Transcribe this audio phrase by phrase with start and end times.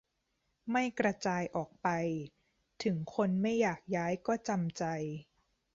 [0.71, 1.87] ไม่กระจายออกไป
[2.83, 4.83] ถึงคนไม่อยากย้ายก็จำใจ